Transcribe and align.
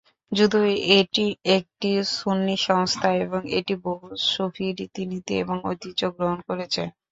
যদিও 0.31 0.65
এটি 0.95 1.25
একটি 1.57 1.89
সুন্নি 2.15 2.55
সংস্থা 2.67 3.09
এবং 3.23 3.41
এটি 3.57 3.73
বহু 3.85 4.05
সূফী 4.29 4.67
রীতিনীতি 4.71 5.33
এবং 5.43 5.55
ঐতিহ্য 5.65 6.01
গ্রহণ 6.15 6.39
করেছে। 6.49 6.81